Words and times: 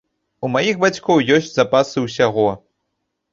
У 0.45 0.49
маіх 0.53 0.79
бацькоў 0.83 1.21
ёсць 1.35 1.51
запасы 1.59 2.03
ўсяго! 2.07 2.47